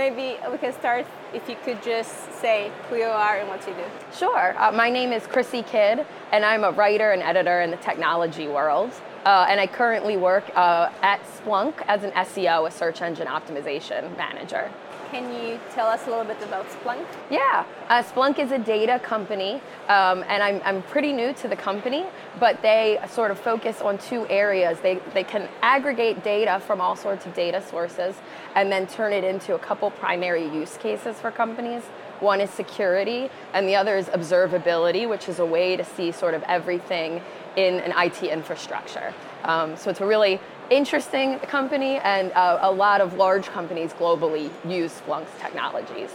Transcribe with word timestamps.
maybe 0.00 0.38
we 0.50 0.56
can 0.56 0.72
start 0.72 1.06
if 1.34 1.46
you 1.46 1.56
could 1.62 1.82
just 1.82 2.32
say 2.40 2.72
who 2.88 2.96
you 2.96 3.04
are 3.04 3.36
and 3.36 3.46
what 3.50 3.60
you 3.68 3.74
do. 3.74 3.84
Sure. 4.16 4.58
Uh, 4.58 4.72
my 4.72 4.88
name 4.88 5.12
is 5.12 5.26
Chrissy 5.26 5.62
Kidd, 5.62 6.06
and 6.32 6.42
I'm 6.42 6.64
a 6.64 6.70
writer 6.70 7.12
and 7.12 7.22
editor 7.22 7.60
in 7.60 7.70
the 7.70 7.76
technology 7.76 8.48
world. 8.48 8.90
Uh, 9.26 9.46
and 9.50 9.60
I 9.60 9.66
currently 9.66 10.16
work 10.16 10.44
uh, 10.56 10.88
at 11.02 11.20
Splunk 11.24 11.74
as 11.86 12.02
an 12.02 12.12
SEO, 12.12 12.66
a 12.66 12.70
search 12.70 13.02
engine 13.02 13.26
optimization 13.26 14.16
manager. 14.16 14.70
Can 15.10 15.32
you 15.34 15.58
tell 15.74 15.88
us 15.88 16.06
a 16.06 16.10
little 16.10 16.24
bit 16.24 16.40
about 16.40 16.68
Splunk? 16.68 17.04
Yeah, 17.30 17.64
uh, 17.88 18.00
Splunk 18.00 18.38
is 18.38 18.52
a 18.52 18.58
data 18.58 19.00
company, 19.00 19.54
um, 19.88 20.24
and 20.28 20.40
I'm, 20.40 20.60
I'm 20.64 20.82
pretty 20.84 21.12
new 21.12 21.32
to 21.32 21.48
the 21.48 21.56
company, 21.56 22.04
but 22.38 22.62
they 22.62 23.00
sort 23.08 23.32
of 23.32 23.38
focus 23.40 23.80
on 23.80 23.98
two 23.98 24.24
areas. 24.28 24.78
They, 24.78 25.00
they 25.12 25.24
can 25.24 25.48
aggregate 25.62 26.22
data 26.22 26.60
from 26.64 26.80
all 26.80 26.94
sorts 26.94 27.26
of 27.26 27.34
data 27.34 27.60
sources 27.60 28.14
and 28.54 28.70
then 28.70 28.86
turn 28.86 29.12
it 29.12 29.24
into 29.24 29.56
a 29.56 29.58
couple 29.58 29.90
primary 29.90 30.44
use 30.44 30.76
cases 30.76 31.16
for 31.16 31.32
companies. 31.32 31.82
One 32.20 32.40
is 32.40 32.50
security, 32.50 33.30
and 33.52 33.66
the 33.66 33.74
other 33.74 33.96
is 33.96 34.06
observability, 34.06 35.08
which 35.08 35.28
is 35.28 35.40
a 35.40 35.46
way 35.46 35.76
to 35.76 35.84
see 35.84 36.12
sort 36.12 36.34
of 36.34 36.44
everything 36.44 37.20
in 37.56 37.80
an 37.80 37.92
IT 37.96 38.22
infrastructure. 38.22 39.12
Um, 39.42 39.76
so 39.76 39.90
it's 39.90 40.00
a 40.00 40.06
really 40.06 40.38
interesting 40.70 41.38
company, 41.40 41.98
and 41.98 42.32
uh, 42.32 42.58
a 42.62 42.70
lot 42.70 43.00
of 43.00 43.14
large 43.14 43.46
companies 43.46 43.92
globally 43.92 44.50
use 44.66 45.00
Splunk's 45.00 45.30
technologies. 45.38 46.10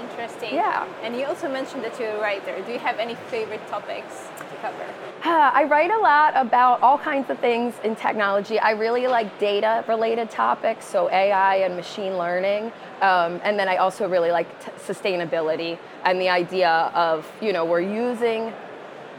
Interesting. 0.00 0.54
Yeah. 0.54 0.86
And 1.02 1.16
you 1.16 1.26
also 1.26 1.48
mentioned 1.48 1.84
that 1.84 1.98
you're 1.98 2.16
a 2.16 2.20
writer. 2.20 2.60
Do 2.62 2.72
you 2.72 2.78
have 2.78 2.98
any 2.98 3.14
favorite 3.14 3.66
topics 3.68 4.28
to 4.38 4.56
cover? 4.62 4.84
Uh, 5.24 5.50
I 5.52 5.64
write 5.64 5.90
a 5.90 5.98
lot 5.98 6.34
about 6.36 6.80
all 6.82 6.98
kinds 6.98 7.28
of 7.30 7.38
things 7.40 7.74
in 7.82 7.96
technology. 7.96 8.58
I 8.58 8.70
really 8.72 9.08
like 9.08 9.38
data 9.40 9.84
related 9.88 10.30
topics, 10.30 10.86
so 10.86 11.10
AI 11.10 11.56
and 11.56 11.76
machine 11.76 12.16
learning. 12.16 12.72
Um, 13.00 13.40
and 13.42 13.58
then 13.58 13.68
I 13.68 13.76
also 13.76 14.08
really 14.08 14.30
like 14.30 14.48
t- 14.64 14.70
sustainability 14.92 15.78
and 16.04 16.20
the 16.20 16.28
idea 16.28 16.70
of, 16.94 17.30
you 17.42 17.52
know, 17.52 17.64
we're 17.64 17.80
using 17.80 18.52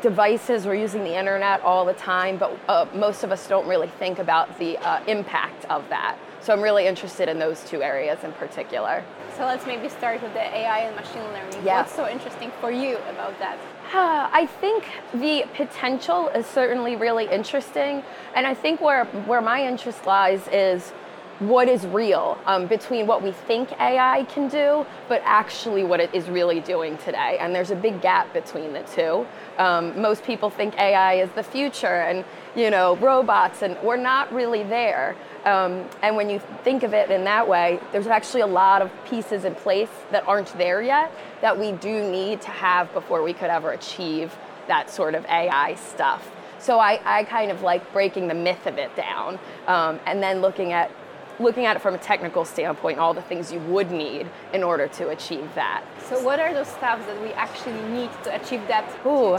devices, 0.02 0.66
we're 0.66 0.75
using 0.75 1.03
the 1.03 1.17
internet 1.17 1.61
all 1.61 1.86
the 1.86 1.94
time, 1.94 2.38
but 2.38 2.58
uh, 2.67 2.86
most 2.94 3.23
of 3.23 3.31
us 3.31 3.47
don't 3.47 3.67
really 3.67 3.88
think 3.88 4.19
about 4.19 4.58
the 4.59 4.78
uh, 4.80 5.03
impact 5.06 5.66
of 5.66 5.88
that. 5.89 6.17
So 6.41 6.53
I'm 6.53 6.61
really 6.61 6.88
interested 6.88 7.28
in 7.28 7.38
those 7.38 7.64
two 7.66 7.83
areas 7.83 8.23
in 8.23 8.31
particular. 8.33 9.03
So 9.38 9.45
let's 9.45 9.66
maybe 9.66 9.89
start 9.89 10.22
with 10.22 10.33
the 10.33 10.39
AI 10.39 10.80
and 10.80 10.95
machine 10.95 11.23
learning. 11.23 11.66
Yeah. 11.66 11.81
What's 11.81 11.94
so 11.94 12.08
interesting 12.08 12.52
for 12.61 12.72
you 12.72 12.97
about 13.09 13.38
that? 13.39 13.58
Uh, 13.94 14.30
I 14.33 14.45
think 14.45 14.86
the 15.14 15.45
potential 15.53 16.30
is 16.30 16.45
certainly 16.45 16.95
really 16.95 17.30
interesting, 17.30 18.03
and 18.36 18.47
I 18.47 18.53
think 18.53 18.81
where 18.81 19.06
where 19.06 19.41
my 19.41 19.66
interest 19.66 20.06
lies 20.06 20.47
is 20.50 20.94
what 21.40 21.70
is 21.70 21.86
real 21.88 22.38
um, 22.45 22.68
between 22.68 23.08
what 23.08 23.23
we 23.23 23.32
think 23.32 23.72
AI 23.80 24.26
can 24.26 24.50
do, 24.50 24.86
but 25.08 25.22
actually 25.23 25.84
what 25.84 26.00
it 26.00 26.14
is 26.14 26.30
really 26.30 26.59
doing 26.59 26.98
today. 26.98 27.38
And 27.40 27.56
there's 27.56 27.72
a 27.72 27.76
big 27.76 28.02
gap 28.02 28.34
between 28.34 28.73
the 28.73 28.84
two. 28.84 29.26
Um, 29.58 30.00
most 30.00 30.23
people 30.23 30.50
think 30.50 30.78
AI 30.78 31.16
is 31.16 31.30
the 31.31 31.44
future 31.44 31.88
and 31.88 32.26
you 32.56 32.70
know 32.70 32.98
robots, 32.98 33.62
and 33.62 33.78
we're 33.81 33.98
not 33.98 34.31
really 34.34 34.64
there. 34.64 35.16
Um, 35.46 35.86
and 36.02 36.16
when 36.16 36.30
you 36.30 36.42
think 36.64 36.84
of 36.84 36.94
it 36.94 37.09
in 37.09 37.23
that 37.23 37.48
way, 37.48 37.80
there's 37.92 38.08
actually 38.08 38.42
a 38.42 38.48
lot 38.48 38.81
of 38.81 38.92
pieces 39.06 39.46
in 39.46 39.56
place 39.56 39.90
that 40.12 40.28
aren't 40.28 40.56
there 40.58 40.81
yet 40.81 41.12
that 41.42 41.58
we 41.58 41.72
do 41.72 42.09
need 42.12 42.42
to 42.42 42.50
have 42.50 42.92
before 42.94 43.24
we 43.24 43.34
could 43.34 43.50
ever 43.50 43.72
achieve 43.72 44.36
that 44.68 44.90
sort 44.90 45.16
of 45.16 45.26
AI 45.26 45.76
stuff. 45.76 46.30
So 46.59 46.80
I, 46.80 47.00
I 47.06 47.24
kind 47.24 47.52
of 47.52 47.62
like 47.62 47.94
breaking 47.94 48.28
the 48.28 48.34
myth 48.34 48.68
of 48.68 48.78
it 48.78 48.94
down 48.96 49.40
um, 49.68 50.00
and 50.06 50.22
then 50.22 50.42
looking 50.42 50.74
at 50.74 50.92
looking 51.40 51.66
at 51.66 51.76
it 51.76 51.80
from 51.80 51.95
a 51.95 51.98
technical 51.98 52.45
standpoint, 52.45 53.00
all 53.00 53.13
the 53.13 53.22
things 53.22 53.52
you 53.52 53.59
would 53.62 53.91
need 53.91 54.28
in 54.53 54.63
order 54.63 54.88
to 54.88 55.09
achieve 55.09 55.47
that. 55.56 55.84
So, 56.08 56.22
what 56.22 56.40
are 56.40 56.53
those 56.53 56.68
steps 56.68 57.06
that 57.06 57.22
we 57.22 57.30
actually 57.34 57.80
need 57.90 58.09
to 58.24 58.36
achieve 58.36 58.66
that? 58.68 58.90
Ooh. 59.06 59.38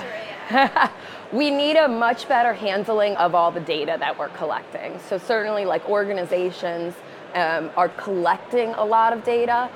we 1.37 1.51
need 1.51 1.77
a 1.77 1.89
much 1.89 2.27
better 2.29 2.53
handling 2.53 3.17
of 3.17 3.35
all 3.35 3.51
the 3.51 3.61
data 3.61 3.97
that 3.99 4.19
we're 4.19 4.29
collecting. 4.31 4.99
So, 5.09 5.19
certainly, 5.19 5.65
like 5.65 5.89
organizations 5.89 6.95
um, 7.35 7.71
are 7.77 7.89
collecting 7.91 8.71
a 8.75 8.85
lot 8.85 9.13
of 9.13 9.25
data, 9.25 9.71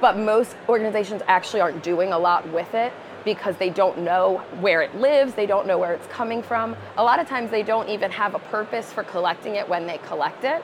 but 0.00 0.18
most 0.18 0.56
organizations 0.68 1.22
actually 1.26 1.60
aren't 1.60 1.82
doing 1.82 2.12
a 2.12 2.18
lot 2.18 2.46
with 2.52 2.74
it 2.74 2.92
because 3.24 3.56
they 3.56 3.70
don't 3.70 3.98
know 3.98 4.38
where 4.60 4.80
it 4.80 4.94
lives, 4.96 5.34
they 5.34 5.46
don't 5.46 5.66
know 5.66 5.78
where 5.78 5.92
it's 5.92 6.06
coming 6.06 6.42
from. 6.42 6.76
A 6.96 7.02
lot 7.02 7.18
of 7.18 7.28
times, 7.28 7.50
they 7.50 7.62
don't 7.62 7.88
even 7.88 8.10
have 8.10 8.34
a 8.34 8.38
purpose 8.38 8.92
for 8.92 9.02
collecting 9.02 9.56
it 9.56 9.68
when 9.68 9.86
they 9.86 9.98
collect 9.98 10.44
it. 10.44 10.62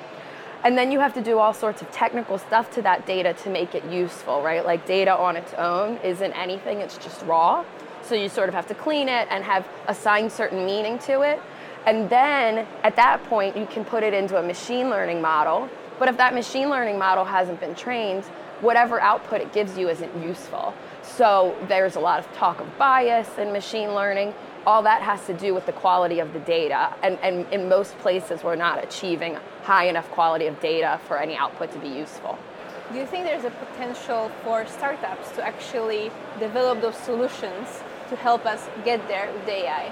And 0.65 0.79
then 0.79 0.91
you 0.91 0.99
have 1.01 1.13
to 1.15 1.21
do 1.21 1.39
all 1.39 1.53
sorts 1.53 1.83
of 1.83 1.93
technical 1.93 2.39
stuff 2.39 2.71
to 2.73 2.83
that 2.83 3.07
data 3.07 3.35
to 3.35 3.51
make 3.51 3.75
it 3.75 3.85
useful, 3.85 4.43
right? 4.43 4.65
Like 4.65 4.87
data 4.87 5.15
on 5.15 5.37
its 5.37 5.53
own 5.55 5.99
isn't 5.99 6.33
anything, 6.33 6.81
it's 6.81 6.97
just 6.97 7.23
raw. 7.27 7.65
So 8.03 8.15
you 8.15 8.31
sort 8.31 8.49
of 8.49 8.55
have 8.55 8.67
to 8.69 8.75
clean 8.75 9.09
it 9.09 9.29
and 9.31 9.45
have 9.45 9.69
assign 9.89 10.31
certain 10.31 10.65
meaning 10.65 10.99
to 11.01 11.21
it. 11.21 11.41
And 11.87 12.09
then 12.09 12.67
at 12.83 12.97
that 12.97 13.23
point, 13.25 13.57
you 13.57 13.67
can 13.67 13.85
put 13.85 14.03
it 14.03 14.15
into 14.15 14.39
a 14.39 14.43
machine 14.43 14.89
learning 14.89 15.21
model. 15.21 15.69
But 15.99 16.09
if 16.09 16.17
that 16.17 16.33
machine 16.33 16.71
learning 16.71 16.99
model 16.99 17.27
hasn't 17.27 17.61
been 17.61 17.75
trained, 17.75 18.25
whatever 18.63 19.01
output 19.01 19.43
it 19.43 19.53
gives 19.53 19.77
you 19.77 19.91
isn't 19.91 20.23
useful. 20.23 20.75
So 21.03 21.55
there's 21.69 21.97
a 21.97 22.01
lot 22.01 22.19
of 22.19 22.33
talk 22.33 22.61
of 22.61 22.79
bias 22.79 23.29
in 23.37 23.53
machine 23.53 23.95
learning. 23.95 24.33
All 24.67 24.83
that 24.83 25.03
has 25.03 25.27
to 25.27 25.35
do 25.35 25.53
with 25.55 25.67
the 25.67 25.73
quality 25.73 26.21
of 26.21 26.33
the 26.33 26.39
data. 26.41 26.95
And, 27.03 27.19
and 27.23 27.47
in 27.53 27.69
most 27.69 27.99
places, 27.99 28.43
we're 28.43 28.57
not 28.57 28.83
achieving 28.83 29.37
high 29.63 29.89
enough 29.89 30.11
quality 30.11 30.47
of 30.47 30.59
data 30.61 31.01
for 31.07 31.19
any 31.19 31.37
output 31.37 31.73
to 31.73 31.79
be 31.79 31.89
useful. 31.89 32.39
Do 32.93 32.99
you 32.99 33.07
think 33.07 33.25
there's 33.25 33.45
a 33.45 33.51
potential 33.51 34.31
for 34.43 34.67
startups 34.67 35.31
to 35.33 35.45
actually 35.45 36.11
develop 36.39 36.81
those 36.81 36.97
solutions 36.97 37.83
to 38.09 38.17
help 38.17 38.47
us 38.47 38.69
get 38.85 39.07
there 39.09 39.33
with 39.33 39.49
AI? 39.49 39.91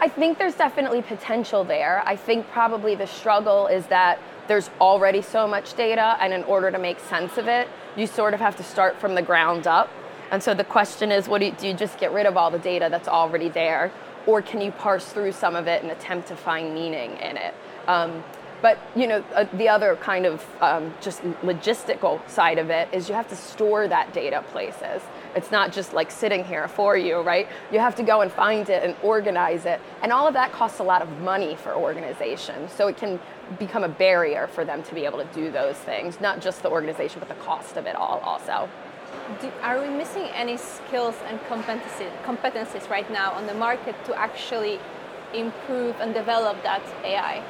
I 0.00 0.08
think 0.08 0.38
there's 0.38 0.54
definitely 0.54 1.02
potential 1.02 1.64
there. 1.64 2.02
I 2.04 2.16
think 2.16 2.48
probably 2.50 2.94
the 2.94 3.06
struggle 3.06 3.66
is 3.68 3.86
that 3.86 4.18
there's 4.48 4.70
already 4.80 5.22
so 5.22 5.46
much 5.46 5.74
data, 5.74 6.16
and 6.20 6.32
in 6.32 6.44
order 6.44 6.70
to 6.70 6.78
make 6.78 6.98
sense 7.00 7.38
of 7.38 7.48
it, 7.48 7.68
you 7.96 8.06
sort 8.06 8.34
of 8.34 8.40
have 8.40 8.56
to 8.56 8.62
start 8.62 9.00
from 9.00 9.14
the 9.14 9.22
ground 9.22 9.66
up. 9.66 9.88
And 10.34 10.42
so 10.42 10.52
the 10.52 10.64
question 10.64 11.12
is, 11.12 11.28
what 11.28 11.38
do 11.38 11.44
you, 11.46 11.52
do 11.52 11.68
you 11.68 11.74
just 11.74 11.96
get 11.96 12.12
rid 12.12 12.26
of 12.26 12.36
all 12.36 12.50
the 12.50 12.58
data 12.58 12.88
that's 12.90 13.06
already 13.06 13.48
there, 13.48 13.92
or 14.26 14.42
can 14.42 14.60
you 14.60 14.72
parse 14.72 15.06
through 15.06 15.30
some 15.30 15.54
of 15.54 15.68
it 15.68 15.84
and 15.84 15.92
attempt 15.92 16.26
to 16.26 16.34
find 16.34 16.74
meaning 16.74 17.12
in 17.18 17.36
it? 17.36 17.54
Um, 17.86 18.24
but 18.60 18.80
you 18.96 19.06
know, 19.06 19.24
uh, 19.32 19.44
the 19.52 19.68
other 19.68 19.94
kind 19.94 20.26
of 20.26 20.44
um, 20.60 20.92
just 21.00 21.22
logistical 21.44 22.28
side 22.28 22.58
of 22.58 22.68
it 22.68 22.88
is 22.92 23.08
you 23.08 23.14
have 23.14 23.28
to 23.28 23.36
store 23.36 23.86
that 23.86 24.12
data 24.12 24.42
places. 24.50 25.02
It's 25.36 25.52
not 25.52 25.72
just 25.72 25.92
like 25.92 26.10
sitting 26.10 26.42
here 26.44 26.66
for 26.66 26.96
you, 26.96 27.20
right? 27.20 27.46
You 27.70 27.78
have 27.78 27.94
to 27.94 28.02
go 28.02 28.22
and 28.22 28.32
find 28.32 28.68
it 28.68 28.82
and 28.82 28.96
organize 29.04 29.66
it, 29.66 29.80
and 30.02 30.10
all 30.10 30.26
of 30.26 30.34
that 30.34 30.50
costs 30.50 30.80
a 30.80 30.82
lot 30.82 31.00
of 31.00 31.20
money 31.20 31.54
for 31.54 31.76
organizations. 31.76 32.72
So 32.72 32.88
it 32.88 32.96
can 32.96 33.20
become 33.60 33.84
a 33.84 33.88
barrier 33.88 34.48
for 34.48 34.64
them 34.64 34.82
to 34.82 34.94
be 34.96 35.04
able 35.04 35.18
to 35.18 35.28
do 35.32 35.52
those 35.52 35.76
things, 35.76 36.20
not 36.20 36.40
just 36.40 36.64
the 36.64 36.70
organization, 36.70 37.20
but 37.20 37.28
the 37.28 37.36
cost 37.44 37.76
of 37.76 37.86
it 37.86 37.94
all 37.94 38.18
also. 38.18 38.68
Do, 39.40 39.50
are 39.62 39.80
we 39.80 39.88
missing 39.88 40.24
any 40.34 40.56
skills 40.56 41.14
and 41.26 41.40
competencies, 41.42 42.10
competencies 42.24 42.90
right 42.90 43.10
now 43.10 43.32
on 43.32 43.46
the 43.46 43.54
market 43.54 43.94
to 44.04 44.14
actually 44.18 44.78
improve 45.32 45.96
and 46.00 46.12
develop 46.12 46.62
that 46.62 46.82
AI? 47.04 47.42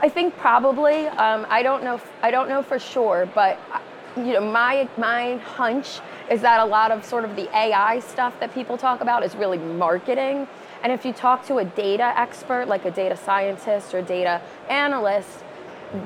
I 0.00 0.08
think 0.08 0.36
probably. 0.36 1.08
Um, 1.08 1.44
I 1.50 1.62
don't 1.62 1.82
know. 1.82 2.00
I 2.22 2.30
don't 2.30 2.48
know 2.48 2.62
for 2.62 2.78
sure, 2.78 3.28
but 3.34 3.58
uh, 3.72 3.80
you 4.16 4.34
know, 4.34 4.40
my 4.40 4.88
my 4.96 5.36
hunch 5.38 6.00
is 6.30 6.40
that 6.42 6.60
a 6.60 6.64
lot 6.64 6.92
of 6.92 7.04
sort 7.04 7.24
of 7.24 7.34
the 7.34 7.48
AI 7.56 7.98
stuff 8.00 8.38
that 8.38 8.54
people 8.54 8.78
talk 8.78 9.00
about 9.00 9.24
is 9.24 9.34
really 9.34 9.58
marketing. 9.58 10.46
And 10.84 10.92
if 10.92 11.04
you 11.04 11.12
talk 11.12 11.44
to 11.46 11.56
a 11.58 11.64
data 11.64 12.12
expert, 12.16 12.68
like 12.68 12.84
a 12.84 12.92
data 12.92 13.16
scientist 13.16 13.92
or 13.92 14.02
data 14.02 14.40
analyst, 14.68 15.42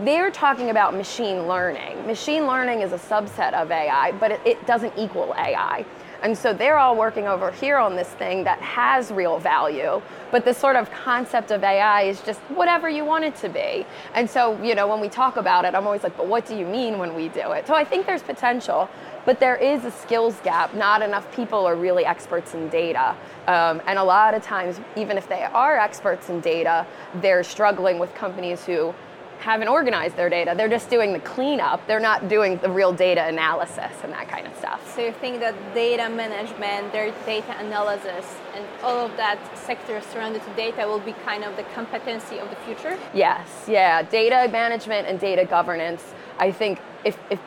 they're 0.05 0.31
talking 0.31 0.71
about 0.71 0.95
machine 0.95 1.47
learning. 1.49 2.07
Machine 2.07 2.47
learning 2.47 2.81
is 2.81 2.93
a 2.93 2.99
subset 2.99 3.53
of 3.53 3.71
AI, 3.71 4.13
but 4.13 4.31
it, 4.31 4.41
it 4.45 4.67
doesn't 4.67 4.93
equal 4.97 5.35
AI. 5.37 5.85
And 6.23 6.39
so 6.39 6.55
they're 6.55 6.79
all 6.79 6.95
working 6.95 7.27
over 7.27 7.51
here 7.51 7.79
on 7.79 7.97
this 7.97 8.09
thing 8.09 8.45
that 8.45 8.61
has 8.61 9.11
real 9.11 9.41
value, 9.41 10.01
but 10.31 10.45
the 10.45 10.55
sort 10.55 10.77
of 10.77 10.89
concept 10.93 11.51
of 11.51 11.65
AI 11.65 12.03
is 12.03 12.21
just 12.21 12.39
whatever 12.43 12.89
you 12.89 13.05
want 13.05 13.25
it 13.25 13.35
to 13.37 13.49
be. 13.49 13.85
And 14.15 14.31
so, 14.31 14.61
you 14.63 14.77
know, 14.77 14.87
when 14.87 15.01
we 15.01 15.09
talk 15.09 15.37
about 15.37 15.65
it, 15.65 15.75
I'm 15.75 15.85
always 15.85 16.05
like, 16.05 16.17
but 16.17 16.29
what 16.29 16.47
do 16.47 16.57
you 16.57 16.65
mean 16.65 16.99
when 16.99 17.17
we 17.17 17.29
do 17.29 17.51
it? 17.51 17.67
So 17.67 17.75
I 17.75 17.83
think 17.83 18.07
there's 18.07 18.23
potential, 18.23 18.89
but 19.25 19.41
there 19.41 19.57
is 19.57 19.85
a 19.85 19.91
skills 19.91 20.39
gap. 20.45 20.75
Not 20.75 21.03
enough 21.03 21.31
people 21.35 21.67
are 21.67 21.75
really 21.75 22.05
experts 22.05 22.55
in 22.55 22.69
data. 22.69 23.17
Um, 23.49 23.83
and 23.89 23.99
a 23.99 24.05
lot 24.05 24.35
of 24.35 24.45
times, 24.45 24.81
even 24.97 25.19
if 25.19 25.29
they 25.29 25.43
are 25.43 25.77
experts 25.77 26.29
in 26.29 26.39
data, 26.41 26.87
they're 27.17 27.43
struggling 27.43 27.99
with 27.99 28.15
companies 28.15 28.65
who 28.65 28.95
haven't 29.43 29.67
organized 29.67 30.17
their 30.17 30.31
data. 30.31 30.55
They're 30.57 30.69
just 30.69 30.89
doing 30.89 31.13
the 31.13 31.19
cleanup. 31.19 31.85
They're 31.89 32.01
not 32.01 32.29
doing 32.29 32.59
the 32.59 32.71
real 32.71 32.93
data 32.93 33.27
analysis 33.27 33.93
and 34.05 34.13
that 34.13 34.29
kind 34.29 34.47
of 34.47 34.57
stuff. 34.57 34.95
So 34.95 35.05
you 35.05 35.13
think 35.13 35.41
that 35.41 35.55
data 35.75 36.09
management, 36.09 36.93
their 36.93 37.11
data 37.27 37.59
analysis, 37.59 38.25
and 38.55 38.65
all 38.85 39.05
of 39.05 39.17
that 39.17 39.39
sector 39.59 40.01
surrounded 40.01 40.45
to 40.45 40.51
data 40.55 40.87
will 40.87 41.01
be 41.01 41.13
kind 41.25 41.43
of 41.43 41.57
the 41.57 41.65
competency 41.75 42.39
of 42.39 42.49
the 42.51 42.57
future? 42.57 42.97
Yes, 43.13 43.65
yeah. 43.67 44.03
Data 44.03 44.49
management 44.53 45.09
and 45.09 45.19
data 45.19 45.45
governance. 45.45 46.15
I 46.39 46.53
think 46.53 46.79
if, 47.05 47.19
if 47.29 47.41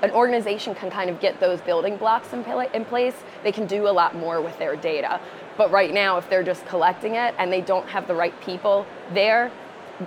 an 0.00 0.12
organization 0.12 0.74
can 0.74 0.90
kind 0.90 1.10
of 1.10 1.20
get 1.20 1.40
those 1.40 1.60
building 1.60 1.98
blocks 1.98 2.32
in, 2.32 2.42
in 2.72 2.86
place, 2.86 3.16
they 3.42 3.52
can 3.52 3.66
do 3.66 3.86
a 3.86 3.92
lot 3.92 4.16
more 4.16 4.40
with 4.40 4.58
their 4.58 4.76
data. 4.76 5.20
But 5.58 5.70
right 5.70 5.92
now, 5.92 6.16
if 6.16 6.28
they're 6.30 6.42
just 6.42 6.64
collecting 6.66 7.16
it 7.16 7.34
and 7.38 7.52
they 7.52 7.60
don't 7.60 7.86
have 7.88 8.08
the 8.08 8.14
right 8.14 8.38
people 8.40 8.86
there, 9.12 9.52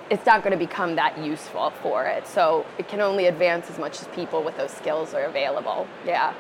it's 0.10 0.26
not 0.26 0.44
going 0.44 0.52
to 0.52 0.58
become 0.58 0.96
that 0.96 1.18
useful 1.18 1.70
for 1.82 2.06
it. 2.06 2.28
So 2.28 2.66
it 2.78 2.88
can 2.88 3.02
only 3.02 3.28
advance 3.28 3.70
as 3.70 3.80
much 3.80 4.02
as 4.02 4.08
people 4.10 4.44
with 4.44 4.58
those 4.58 4.72
skills 4.72 5.14
are 5.14 5.24
available. 5.24 5.88
Yeah. 6.06 6.34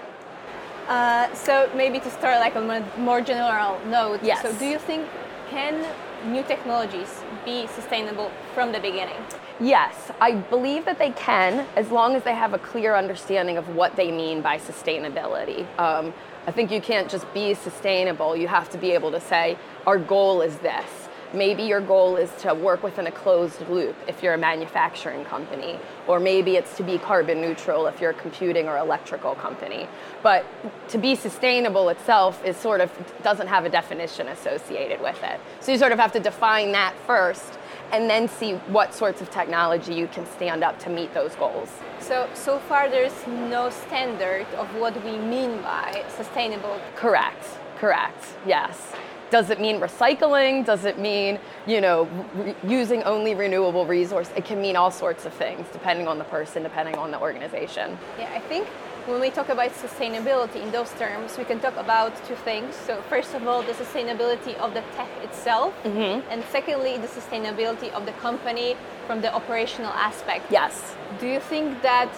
Uh, 0.87 1.33
so 1.33 1.69
maybe 1.75 1.99
to 1.99 2.09
start 2.09 2.39
like 2.39 2.55
on 2.55 2.69
a 2.69 2.85
more 2.97 3.21
general 3.21 3.79
note. 3.87 4.21
Yes. 4.23 4.41
So 4.41 4.53
do 4.53 4.65
you 4.65 4.79
think 4.79 5.07
can 5.49 5.85
new 6.25 6.43
technologies 6.43 7.21
be 7.45 7.67
sustainable 7.67 8.31
from 8.53 8.71
the 8.71 8.79
beginning? 8.79 9.17
Yes, 9.59 10.11
I 10.21 10.33
believe 10.33 10.85
that 10.85 10.99
they 10.99 11.11
can, 11.11 11.65
as 11.75 11.89
long 11.89 12.15
as 12.15 12.23
they 12.23 12.35
have 12.35 12.53
a 12.53 12.59
clear 12.59 12.95
understanding 12.95 13.57
of 13.57 13.75
what 13.75 13.95
they 13.95 14.11
mean 14.11 14.41
by 14.41 14.59
sustainability. 14.59 15.65
Um, 15.79 16.13
I 16.45 16.51
think 16.51 16.71
you 16.71 16.79
can't 16.79 17.09
just 17.09 17.31
be 17.33 17.53
sustainable. 17.55 18.37
You 18.37 18.47
have 18.47 18.69
to 18.69 18.77
be 18.77 18.91
able 18.91 19.11
to 19.11 19.19
say, 19.19 19.57
our 19.85 19.97
goal 19.97 20.41
is 20.41 20.57
this 20.59 21.06
Maybe 21.33 21.63
your 21.63 21.81
goal 21.81 22.15
is 22.15 22.31
to 22.39 22.53
work 22.53 22.83
within 22.83 23.07
a 23.07 23.11
closed 23.11 23.67
loop 23.69 23.95
if 24.07 24.23
you're 24.23 24.33
a 24.33 24.37
manufacturing 24.37 25.25
company, 25.25 25.77
or 26.07 26.19
maybe 26.19 26.55
it's 26.55 26.77
to 26.77 26.83
be 26.83 26.97
carbon 26.97 27.41
neutral 27.41 27.87
if 27.87 27.99
you're 27.99 28.11
a 28.11 28.13
computing 28.13 28.67
or 28.67 28.77
electrical 28.77 29.35
company. 29.35 29.87
But 30.23 30.45
to 30.89 30.97
be 30.97 31.15
sustainable 31.15 31.89
itself 31.89 32.43
is 32.45 32.55
sort 32.55 32.81
of 32.81 32.91
doesn't 33.23 33.47
have 33.47 33.65
a 33.65 33.69
definition 33.69 34.29
associated 34.29 35.01
with 35.01 35.21
it. 35.23 35.39
So 35.59 35.71
you 35.71 35.77
sort 35.77 35.91
of 35.91 35.99
have 35.99 36.13
to 36.13 36.19
define 36.19 36.71
that 36.71 36.95
first 37.05 37.59
and 37.91 38.09
then 38.09 38.27
see 38.27 38.53
what 38.67 38.93
sorts 38.93 39.21
of 39.21 39.29
technology 39.29 39.93
you 39.93 40.07
can 40.07 40.25
stand 40.25 40.63
up 40.63 40.79
to 40.79 40.89
meet 40.89 41.13
those 41.13 41.35
goals. 41.35 41.69
So 41.99 42.29
so 42.33 42.59
far 42.59 42.89
there's 42.89 43.27
no 43.27 43.69
standard 43.69 44.45
of 44.55 44.73
what 44.75 45.03
we 45.03 45.17
mean 45.17 45.61
by 45.61 46.05
sustainable. 46.09 46.79
Correct. 46.95 47.45
Correct. 47.79 48.25
Yes. 48.45 48.93
Does 49.29 49.49
it 49.49 49.59
mean 49.59 49.79
recycling? 49.79 50.65
Does 50.65 50.85
it 50.85 50.97
mean, 50.97 51.39
you 51.65 51.81
know, 51.81 52.07
re- 52.35 52.55
using 52.63 53.03
only 53.03 53.35
renewable 53.35 53.85
resource? 53.85 54.29
It 54.35 54.45
can 54.45 54.61
mean 54.61 54.75
all 54.75 54.91
sorts 54.91 55.25
of 55.25 55.33
things 55.33 55.67
depending 55.73 56.07
on 56.07 56.17
the 56.17 56.23
person, 56.25 56.63
depending 56.63 56.95
on 56.95 57.11
the 57.11 57.19
organization. 57.19 57.97
Yeah, 58.17 58.31
I 58.33 58.39
think 58.39 58.67
when 59.05 59.21
we 59.21 59.29
talk 59.29 59.49
about 59.49 59.71
sustainability 59.71 60.61
in 60.61 60.71
those 60.71 60.91
terms, 60.93 61.37
we 61.37 61.45
can 61.45 61.59
talk 61.59 61.75
about 61.77 62.11
two 62.25 62.35
things. 62.35 62.75
So, 62.75 63.01
first 63.09 63.33
of 63.33 63.47
all, 63.47 63.61
the 63.63 63.73
sustainability 63.73 64.55
of 64.55 64.73
the 64.73 64.83
tech 64.95 65.09
itself, 65.23 65.73
mm-hmm. 65.83 66.29
and 66.29 66.43
secondly, 66.51 66.97
the 66.97 67.07
sustainability 67.07 67.91
of 67.91 68.05
the 68.05 68.11
company 68.13 68.75
from 69.07 69.21
the 69.21 69.33
operational 69.33 69.91
aspect. 69.91 70.51
Yes. 70.51 70.95
Do 71.19 71.27
you 71.27 71.39
think 71.39 71.81
that 71.81 72.09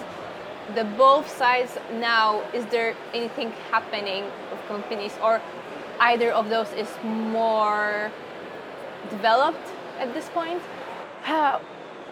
the 0.75 0.83
both 0.83 1.27
sides 1.29 1.77
now 1.93 2.41
is 2.53 2.65
there 2.67 2.95
anything 3.13 3.51
happening 3.71 4.23
of 4.51 4.57
companies 4.67 5.13
or 5.23 5.41
either 5.99 6.31
of 6.31 6.49
those 6.49 6.71
is 6.73 6.89
more 7.03 8.11
developed 9.09 9.67
at 9.99 10.13
this 10.13 10.29
point? 10.29 10.61
Uh, 11.25 11.59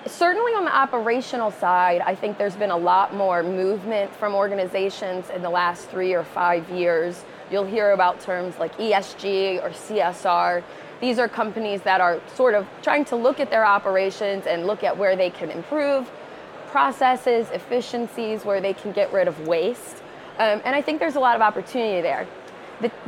certainly 0.06 0.51
on 0.54 0.66
the 0.66 0.75
operational 0.75 1.51
side, 1.51 2.01
I 2.01 2.16
think 2.16 2.38
there's 2.38 2.56
been 2.56 2.72
a 2.72 2.78
lot 2.78 3.16
more 3.16 3.44
movement 3.44 4.13
from 4.16 4.34
organizations 4.36 5.30
in 5.30 5.42
the 5.42 5.50
last 5.50 5.89
three 5.89 6.13
or 6.13 6.24
five 6.24 6.69
years. 6.69 7.24
You'll 7.51 7.66
hear 7.66 7.92
about 7.92 8.19
terms 8.19 8.57
like 8.60 8.78
ESG 8.78 9.63
or 9.63 9.69
CSR. 9.69 10.63
These 11.00 11.19
are 11.19 11.28
companies 11.28 11.81
that 11.84 12.01
are 12.01 12.19
sort 12.36 12.56
of 12.56 12.68
trying 12.81 13.06
to 13.06 13.16
look 13.16 13.39
at 13.39 13.50
their 13.50 13.66
operations 13.66 14.45
and 14.48 14.66
look 14.66 14.84
at 14.84 14.98
where 14.98 15.16
they 15.16 15.30
can 15.30 15.51
improve 15.51 16.10
processes, 16.68 17.48
efficiencies, 17.51 18.44
where 18.44 18.60
they 18.60 18.74
can 18.74 18.92
get 18.92 19.12
rid 19.13 19.28
of 19.28 19.48
waste. 19.48 20.04
Um, 20.38 20.62
and 20.66 20.75
I 20.75 20.81
think 20.81 21.00
there's 21.00 21.16
a 21.16 21.19
lot 21.19 21.36
of 21.36 21.42
opportunity 21.42 22.01
there 22.01 22.28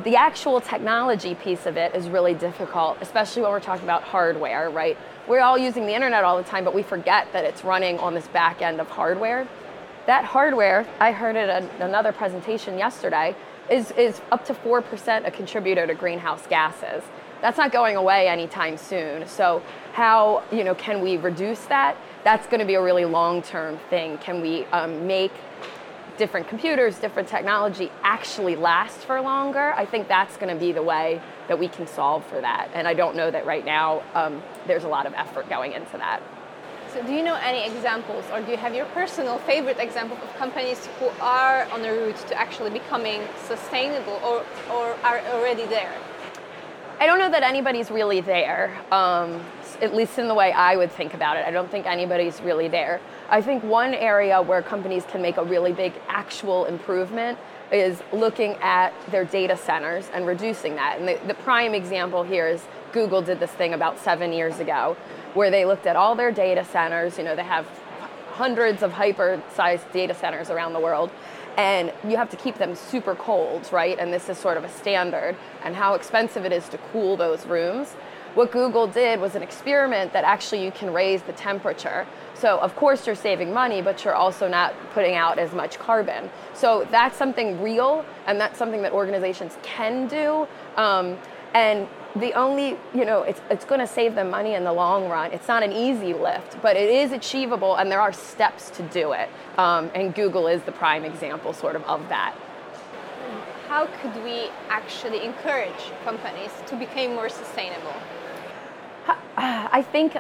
the, 0.04 0.16
actual 0.16 0.62
technology 0.62 1.36
piece 1.36 1.66
of 1.66 1.78
it 1.78 1.96
is 1.96 2.10
really 2.10 2.34
difficult, 2.34 2.98
especially 3.02 3.42
when 3.42 3.52
we're 3.52 3.60
talking 3.60 3.84
about 3.84 4.04
hardware, 4.04 4.70
right? 4.70 4.98
We're 5.28 5.42
all 5.42 5.58
using 5.58 5.86
the 5.86 5.94
internet 5.94 6.24
all 6.24 6.38
the 6.38 6.44
time, 6.44 6.64
but 6.64 6.74
we 6.74 6.84
forget 6.84 7.32
that 7.34 7.46
it's 7.46 7.64
running 7.64 8.00
on 8.00 8.14
this 8.14 8.28
back 8.28 8.62
end 8.62 8.82
of 8.82 8.90
hardware. 8.90 9.48
That 10.06 10.26
hardware, 10.26 10.88
I 11.00 11.12
heard 11.12 11.36
it 11.36 11.50
at 11.50 11.64
another 11.82 12.12
presentation 12.12 12.78
yesterday, 12.78 13.36
is, 13.70 13.92
is 13.92 14.22
up 14.32 14.46
to 14.46 14.54
4% 14.54 15.28
a 15.28 15.32
contributor 15.32 15.86
to 15.88 15.94
greenhouse 15.94 16.46
gases. 16.48 17.04
That's 17.42 17.58
not 17.58 17.72
going 17.72 17.96
away 17.96 18.28
anytime 18.28 18.78
soon. 18.78 19.28
So 19.28 19.62
how 19.94 20.44
you 20.52 20.64
know 20.64 20.76
can 20.76 21.02
we 21.02 21.18
reduce 21.18 21.62
that? 21.66 21.96
That's 22.24 22.46
going 22.48 22.60
to 22.60 22.66
be 22.66 22.76
a 22.76 22.82
really 22.82 23.06
long-term 23.06 23.80
thing. 23.90 24.18
Can 24.18 24.42
we 24.42 24.66
um, 24.66 25.08
make 25.08 25.32
different 26.20 26.48
computers, 26.48 27.00
different 27.00 27.28
technology 27.28 27.92
actually 28.04 28.56
last 28.56 29.00
for 29.00 29.20
longer, 29.22 29.74
I 29.74 29.86
think 29.86 30.08
that's 30.08 30.38
going 30.38 30.54
to 30.54 30.60
be 30.60 30.72
the 30.72 30.84
way 30.84 31.20
that 31.48 31.58
we 31.58 31.68
can 31.68 31.88
solve 31.88 32.24
for 32.26 32.40
that. 32.42 32.70
And 32.76 32.88
I 32.88 32.94
don't 32.94 33.16
know 33.16 33.32
that 33.32 33.46
right 33.46 33.66
now 33.66 34.04
um, 34.14 34.44
there's 34.68 34.84
a 34.84 34.88
lot 34.88 35.08
of 35.08 35.14
effort 35.14 35.50
going 35.50 35.72
into 35.72 35.98
that. 35.98 36.22
So, 36.94 37.04
do 37.04 37.14
you 37.14 37.24
know 37.24 37.36
any 37.36 37.66
examples, 37.72 38.26
or 38.34 38.42
do 38.42 38.50
you 38.50 38.58
have 38.58 38.74
your 38.74 38.86
personal 38.88 39.38
favorite 39.40 39.78
example 39.80 40.18
of 40.18 40.36
companies 40.38 40.88
who 41.00 41.08
are 41.22 41.66
on 41.72 41.84
the 41.84 41.92
route 41.92 42.18
to 42.28 42.36
actually 42.36 42.72
becoming 42.72 43.22
sustainable 43.46 44.20
or, 44.24 44.44
or 44.72 44.98
are 45.04 45.20
already 45.28 45.66
there? 45.68 45.94
I 47.00 47.06
don't 47.06 47.18
know 47.18 47.32
that 47.32 47.44
anybody's 47.44 47.90
really 47.90 48.20
there, 48.20 48.78
um, 48.92 49.42
at 49.82 49.96
least 49.96 50.20
in 50.20 50.28
the 50.28 50.34
way 50.34 50.52
I 50.52 50.76
would 50.76 50.92
think 50.92 51.14
about 51.14 51.38
it. 51.38 51.46
I 51.46 51.52
don't 51.52 51.72
think 51.72 51.86
anybody's 51.86 52.42
really 52.42 52.68
there. 52.68 53.00
I 53.30 53.42
think 53.42 53.64
one 53.64 53.94
area 53.94 54.42
where 54.42 54.62
companies 54.62 55.06
can 55.06 55.22
make 55.22 55.38
a 55.38 55.44
really 55.44 55.72
big 55.72 55.94
actual 56.10 56.66
improvement 56.66 57.40
is 57.72 58.04
looking 58.12 58.56
at 58.56 58.92
their 59.12 59.24
data 59.24 59.56
centers 59.56 60.10
and 60.14 60.28
reducing 60.28 60.76
that. 60.76 61.00
And 61.00 61.08
the, 61.08 61.18
the, 61.26 61.36
prime 61.36 61.74
example 61.74 62.24
here 62.24 62.48
is 62.48 62.66
Google 62.92 63.22
did 63.22 63.40
this 63.40 63.52
thing 63.52 63.74
about 63.74 63.98
seven 64.00 64.34
years 64.34 64.60
ago 64.60 64.98
where 65.36 65.50
they 65.50 65.64
looked 65.64 65.86
at 65.86 65.96
all 65.96 66.16
their 66.16 66.32
data 66.34 66.66
centers. 66.66 67.18
You 67.18 67.24
know, 67.24 67.36
they 67.36 67.44
have 67.44 67.66
hundreds 68.32 68.84
of 68.84 68.92
hyper 68.92 69.42
sized 69.54 69.90
data 69.94 70.14
centers 70.14 70.50
around 70.50 70.74
the 70.74 70.80
world. 70.82 71.12
And 71.58 71.92
you 72.08 72.16
have 72.16 72.30
to 72.30 72.38
keep 72.38 72.58
them 72.58 72.76
super 72.76 73.16
cold, 73.16 73.70
right? 73.72 73.98
And 74.00 74.14
this 74.14 74.30
is 74.30 74.38
sort 74.38 74.58
of 74.58 74.64
a 74.64 74.70
standard, 74.70 75.36
and 75.64 75.76
how 75.76 75.94
expensive 75.94 76.46
it 76.46 76.54
is 76.54 76.70
to 76.70 76.78
cool 76.92 77.18
those 77.18 77.46
rooms. 77.46 77.96
What 78.36 78.52
Google 78.52 78.88
did 78.88 79.20
was 79.20 79.36
an 79.36 79.42
experiment 79.42 80.14
that 80.14 80.24
actually 80.24 80.64
you 80.64 80.72
can 80.72 80.94
raise 80.94 81.24
the 81.24 81.34
temperature. 81.34 82.06
So 82.36 82.60
of 82.60 82.76
course 82.76 83.08
you're 83.08 83.16
saving 83.16 83.52
money, 83.52 83.82
but 83.82 84.06
you're 84.06 84.16
also 84.16 84.48
not 84.48 84.74
putting 84.94 85.16
out 85.16 85.40
as 85.40 85.52
much 85.52 85.80
carbon. 85.80 86.30
So 86.54 86.88
that's 86.92 87.18
something 87.18 87.62
real, 87.62 88.06
and 88.28 88.40
that's 88.40 88.58
something 88.58 88.84
that 88.84 88.94
organizations 88.94 89.58
can 89.64 90.08
do. 90.08 90.48
Um, 90.78 91.18
and 91.54 91.88
the 92.16 92.34
only, 92.34 92.78
you 92.94 93.06
know, 93.06 93.22
it's, 93.22 93.40
it's 93.50 93.66
going 93.66 93.80
to 93.80 93.88
save 93.88 94.16
them 94.16 94.30
money 94.30 94.56
in 94.56 94.64
the 94.64 94.74
long 94.74 95.08
run. 95.10 95.32
It's 95.32 95.48
not 95.48 95.62
an 95.64 95.72
easy 95.72 96.14
lift, 96.14 96.62
but 96.62 96.76
it 96.76 96.90
is 96.90 97.12
achievable, 97.12 97.76
and 97.76 97.92
there 97.92 98.02
are 98.02 98.12
steps 98.12 98.70
to 98.72 98.84
do 98.84 99.14
it. 99.14 99.30
Um, 99.58 99.92
and 99.94 100.16
Google 100.16 100.48
is 100.48 100.64
the 100.64 100.72
prime 100.72 101.06
example, 101.06 101.54
sort 101.54 101.76
of, 101.76 101.84
of 101.84 102.08
that. 102.10 102.36
How 103.68 103.86
could 104.02 104.24
we 104.24 104.50
actually 104.70 105.24
encourage 105.24 105.92
companies 106.04 106.52
to 106.66 106.76
become 106.76 107.14
more 107.14 107.30
sustainable? 107.30 107.94
I 109.38 109.84
think 109.84 110.18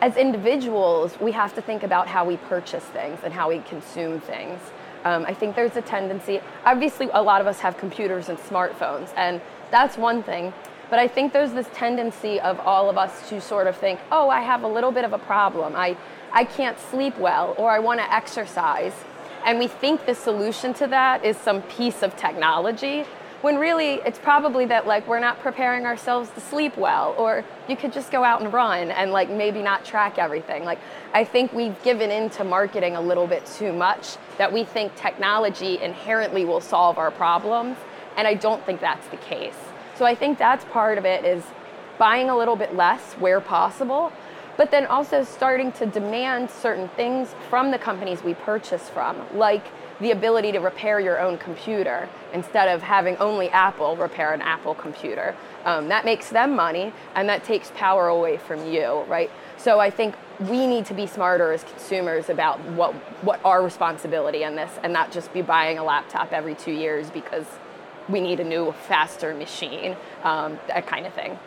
as 0.00 0.16
individuals, 0.16 1.18
we 1.20 1.32
have 1.32 1.54
to 1.54 1.60
think 1.60 1.82
about 1.82 2.06
how 2.06 2.24
we 2.24 2.36
purchase 2.36 2.84
things 2.84 3.18
and 3.24 3.32
how 3.34 3.48
we 3.48 3.58
consume 3.60 4.20
things. 4.20 4.60
Um, 5.04 5.24
I 5.26 5.34
think 5.34 5.56
there's 5.56 5.76
a 5.76 5.82
tendency, 5.82 6.40
obviously, 6.64 7.08
a 7.12 7.20
lot 7.20 7.40
of 7.40 7.46
us 7.48 7.58
have 7.58 7.76
computers 7.76 8.28
and 8.28 8.38
smartphones, 8.38 9.10
and 9.16 9.40
that's 9.72 9.98
one 9.98 10.22
thing. 10.22 10.52
But 10.92 10.98
I 10.98 11.08
think 11.08 11.32
there's 11.32 11.52
this 11.52 11.68
tendency 11.72 12.38
of 12.38 12.60
all 12.60 12.90
of 12.90 12.98
us 12.98 13.26
to 13.30 13.40
sort 13.40 13.66
of 13.66 13.78
think, 13.78 13.98
oh, 14.10 14.28
I 14.28 14.42
have 14.42 14.62
a 14.62 14.68
little 14.68 14.92
bit 14.92 15.06
of 15.06 15.14
a 15.14 15.18
problem. 15.18 15.74
I, 15.74 15.96
I 16.32 16.44
can't 16.44 16.78
sleep 16.78 17.16
well, 17.16 17.54
or 17.56 17.70
I 17.70 17.78
want 17.78 18.00
to 18.00 18.12
exercise. 18.12 18.92
And 19.46 19.58
we 19.58 19.68
think 19.68 20.04
the 20.04 20.14
solution 20.14 20.74
to 20.74 20.86
that 20.88 21.24
is 21.24 21.38
some 21.38 21.62
piece 21.62 22.02
of 22.02 22.14
technology 22.18 23.06
when 23.40 23.58
really 23.58 24.02
it's 24.04 24.18
probably 24.18 24.66
that 24.66 24.86
like 24.86 25.08
we're 25.08 25.18
not 25.18 25.40
preparing 25.40 25.86
ourselves 25.86 26.28
to 26.32 26.40
sleep 26.42 26.76
well 26.76 27.14
or 27.16 27.42
you 27.70 27.76
could 27.76 27.92
just 27.92 28.12
go 28.12 28.22
out 28.22 28.42
and 28.42 28.52
run 28.52 28.90
and 28.90 29.12
like 29.12 29.30
maybe 29.30 29.62
not 29.62 29.84
track 29.84 30.16
everything 30.16 30.62
like 30.62 30.78
i 31.12 31.24
think 31.24 31.52
we've 31.52 31.82
given 31.82 32.08
into 32.12 32.44
marketing 32.44 32.94
a 32.94 33.00
little 33.00 33.26
bit 33.26 33.44
too 33.44 33.72
much 33.72 34.16
that 34.38 34.52
we 34.52 34.62
think 34.62 34.94
technology 34.94 35.82
inherently 35.82 36.44
will 36.44 36.60
solve 36.60 36.98
our 36.98 37.10
problems 37.10 37.76
and 38.16 38.28
i 38.28 38.34
don't 38.34 38.64
think 38.64 38.80
that's 38.80 39.08
the 39.08 39.16
case 39.16 39.71
so 40.02 40.06
i 40.06 40.16
think 40.16 40.36
that's 40.36 40.64
part 40.64 40.98
of 40.98 41.04
it 41.04 41.24
is 41.24 41.44
buying 41.96 42.28
a 42.28 42.36
little 42.36 42.56
bit 42.56 42.74
less 42.74 43.12
where 43.20 43.40
possible 43.40 44.12
but 44.56 44.72
then 44.72 44.84
also 44.86 45.22
starting 45.22 45.70
to 45.70 45.86
demand 45.86 46.50
certain 46.50 46.88
things 46.88 47.36
from 47.48 47.70
the 47.70 47.78
companies 47.78 48.20
we 48.24 48.34
purchase 48.34 48.88
from 48.88 49.16
like 49.38 49.64
the 50.00 50.10
ability 50.10 50.50
to 50.50 50.58
repair 50.58 50.98
your 50.98 51.20
own 51.20 51.38
computer 51.38 52.08
instead 52.32 52.68
of 52.68 52.82
having 52.82 53.16
only 53.18 53.48
Apple 53.50 53.96
repair 53.96 54.34
an 54.34 54.42
Apple 54.42 54.74
computer. 54.74 55.36
Um, 55.64 55.86
that 55.88 56.04
makes 56.04 56.28
them 56.28 56.56
money 56.56 56.92
and 57.14 57.28
that 57.28 57.44
takes 57.44 57.70
power 57.76 58.08
away 58.08 58.36
from 58.36 58.66
you, 58.66 59.04
right? 59.06 59.30
So 59.56 59.78
I 59.78 59.90
think 59.90 60.16
we 60.40 60.66
need 60.66 60.86
to 60.86 60.94
be 60.94 61.06
smarter 61.06 61.52
as 61.52 61.62
consumers 61.62 62.28
about 62.28 62.58
what, 62.70 62.94
what 63.22 63.40
our 63.44 63.62
responsibility 63.62 64.42
in 64.42 64.56
this 64.56 64.72
and 64.82 64.92
not 64.92 65.12
just 65.12 65.32
be 65.32 65.40
buying 65.40 65.78
a 65.78 65.84
laptop 65.84 66.32
every 66.32 66.56
two 66.56 66.72
years 66.72 67.08
because 67.10 67.46
we 68.08 68.20
need 68.20 68.40
a 68.40 68.44
new, 68.44 68.72
faster 68.88 69.34
machine, 69.34 69.96
um, 70.24 70.58
that 70.68 70.86
kind 70.86 71.06
of 71.06 71.14
thing. 71.14 71.38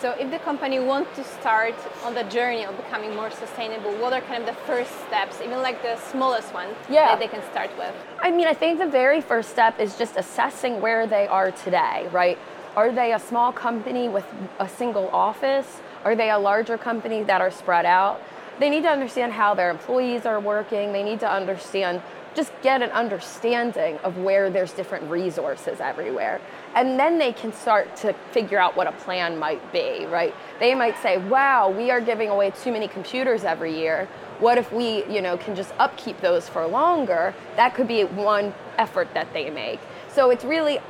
So, 0.00 0.12
if 0.12 0.30
the 0.30 0.38
company 0.38 0.80
wants 0.80 1.14
to 1.16 1.24
start 1.24 1.74
on 2.04 2.14
the 2.14 2.24
journey 2.24 2.64
of 2.64 2.74
becoming 2.74 3.14
more 3.14 3.30
sustainable, 3.30 3.92
what 3.96 4.14
are 4.14 4.22
kind 4.22 4.42
of 4.42 4.46
the 4.46 4.60
first 4.62 4.90
steps, 5.06 5.42
even 5.42 5.60
like 5.60 5.82
the 5.82 5.96
smallest 5.98 6.54
one, 6.54 6.70
yeah. 6.88 7.08
that 7.08 7.18
they 7.18 7.28
can 7.28 7.42
start 7.50 7.68
with? 7.76 7.94
I 8.18 8.30
mean, 8.30 8.46
I 8.46 8.54
think 8.54 8.78
the 8.78 8.86
very 8.86 9.20
first 9.20 9.50
step 9.50 9.78
is 9.78 9.98
just 9.98 10.16
assessing 10.16 10.80
where 10.80 11.06
they 11.06 11.26
are 11.26 11.50
today, 11.50 12.08
right? 12.12 12.38
Are 12.76 12.90
they 12.90 13.12
a 13.12 13.18
small 13.18 13.52
company 13.52 14.08
with 14.08 14.24
a 14.58 14.68
single 14.68 15.10
office? 15.10 15.80
Are 16.02 16.16
they 16.16 16.30
a 16.30 16.38
larger 16.38 16.78
company 16.78 17.22
that 17.24 17.42
are 17.42 17.50
spread 17.50 17.84
out? 17.84 18.22
They 18.58 18.70
need 18.70 18.84
to 18.84 18.90
understand 18.90 19.32
how 19.32 19.54
their 19.54 19.68
employees 19.68 20.24
are 20.24 20.40
working. 20.40 20.92
They 20.92 21.02
need 21.02 21.20
to 21.20 21.30
understand 21.30 22.00
just 22.34 22.52
get 22.62 22.82
an 22.82 22.90
understanding 22.90 23.98
of 23.98 24.18
where 24.18 24.50
there's 24.50 24.72
different 24.72 25.10
resources 25.10 25.80
everywhere. 25.80 26.40
And 26.74 26.98
then 26.98 27.18
they 27.18 27.32
can 27.32 27.52
start 27.52 27.96
to 27.96 28.12
figure 28.30 28.58
out 28.58 28.76
what 28.76 28.86
a 28.86 28.92
plan 28.92 29.38
might 29.38 29.72
be, 29.72 30.06
right? 30.06 30.34
They 30.58 30.74
might 30.74 30.96
say, 31.02 31.18
wow, 31.18 31.68
we 31.70 31.90
are 31.90 32.00
giving 32.00 32.28
away 32.28 32.50
too 32.50 32.72
many 32.72 32.88
computers 32.88 33.44
every 33.44 33.76
year. 33.76 34.08
What 34.38 34.58
if 34.58 34.72
we, 34.72 35.04
you 35.06 35.20
know, 35.20 35.36
can 35.36 35.54
just 35.54 35.72
upkeep 35.78 36.20
those 36.20 36.48
for 36.48 36.66
longer? 36.66 37.34
That 37.56 37.74
could 37.74 37.88
be 37.88 38.04
one 38.04 38.54
effort 38.78 39.12
that 39.14 39.32
they 39.32 39.50
make. 39.50 39.80
So 40.08 40.30
it's 40.30 40.44
really 40.44 40.80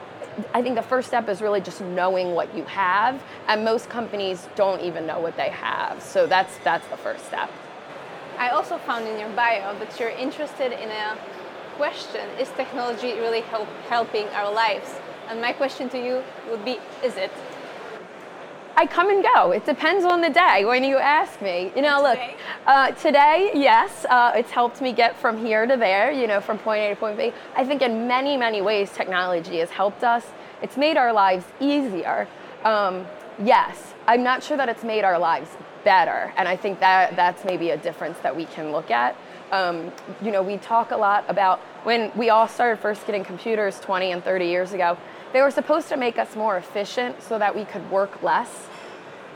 I 0.55 0.63
think 0.63 0.77
the 0.77 0.83
first 0.83 1.09
step 1.09 1.29
is 1.29 1.43
really 1.43 1.61
just 1.61 1.81
knowing 1.81 2.35
what 2.35 2.55
you 2.55 2.65
have, 2.65 3.23
and 3.49 3.65
most 3.65 3.89
companies 3.89 4.49
don't 4.55 4.81
even 4.81 5.07
know 5.07 5.21
what 5.21 5.37
they 5.37 5.51
have. 5.51 6.01
So 6.03 6.27
that's 6.27 6.57
that's 6.59 6.87
the 6.89 6.97
first 6.97 7.27
step. 7.27 7.51
I 8.41 8.49
also 8.49 8.79
found 8.79 9.07
in 9.07 9.21
your 9.21 9.29
bio 9.37 9.79
that 9.79 10.01
you're 10.01 10.09
interested 10.09 10.73
in 10.73 10.89
a 10.89 11.19
question 11.77 12.27
is 12.39 12.49
technology 12.53 13.13
really 13.13 13.43
help, 13.43 13.69
helping 13.91 14.27
our 14.29 14.51
lives? 14.51 14.95
And 15.29 15.43
my 15.43 15.53
question 15.53 15.91
to 15.91 15.99
you 15.99 16.23
would 16.49 16.65
be 16.65 16.79
is 17.05 17.19
it? 17.19 17.31
I 18.77 18.87
come 18.87 19.11
and 19.11 19.23
go. 19.23 19.51
It 19.51 19.67
depends 19.67 20.07
on 20.07 20.23
the 20.23 20.31
day 20.31 20.65
when 20.65 20.85
you 20.85 20.97
ask 20.97 21.43
me. 21.43 21.71
You 21.77 21.83
know, 21.83 22.01
look, 22.01 22.19
today, 22.19 22.37
uh, 22.67 22.91
today 22.93 23.51
yes, 23.53 24.07
uh, 24.09 24.33
it's 24.35 24.51
helped 24.51 24.81
me 24.81 24.95
get 24.95 25.19
from 25.19 25.45
here 25.45 25.67
to 25.67 25.77
there, 25.77 26.11
you 26.11 26.27
know, 26.27 26.41
from 26.41 26.57
point 26.57 26.81
A 26.81 26.89
to 26.89 26.97
point 26.97 27.19
B. 27.19 27.35
I 27.55 27.67
think 27.67 27.83
in 27.83 28.09
many, 28.09 28.39
many 28.39 28.63
ways, 28.63 28.91
technology 28.91 29.59
has 29.59 29.69
helped 29.69 30.03
us. 30.03 30.25
It's 30.63 30.79
made 30.79 30.97
our 30.97 31.13
lives 31.13 31.45
easier. 31.61 32.27
Um, 32.65 33.05
yes, 33.45 33.95
I'm 34.07 34.23
not 34.23 34.43
sure 34.43 34.57
that 34.57 34.69
it's 34.69 34.85
made 34.85 35.05
our 35.05 35.19
lives 35.19 35.51
better. 35.85 36.33
And 36.37 36.49
I 36.49 36.57
think 36.57 36.81
that 36.81 37.17
that's 37.17 37.45
maybe 37.45 37.71
a 37.71 37.77
difference 37.77 38.19
that 38.19 38.35
we 38.35 38.45
can 38.47 38.73
look 38.73 38.91
at. 38.91 39.17
Um, 39.53 39.93
you 40.23 40.31
know, 40.31 40.43
we 40.43 40.59
talk 40.59 40.91
a 40.91 40.97
lot 40.97 41.25
about 41.29 41.59
when 41.83 42.13
we 42.15 42.31
all 42.31 42.47
started 42.47 42.81
first 42.81 43.07
getting 43.07 43.25
computers 43.25 43.81
20 43.81 44.13
and 44.13 44.23
30 44.23 44.47
years 44.47 44.73
ago, 44.73 44.97
they 45.33 45.41
were 45.43 45.51
supposed 45.51 45.89
to 45.89 45.97
make 45.97 46.19
us 46.19 46.37
more 46.37 46.57
efficient 46.57 47.23
so 47.23 47.39
that 47.39 47.55
we 47.55 47.65
could 47.65 47.89
work 47.91 48.23
less. 48.23 48.67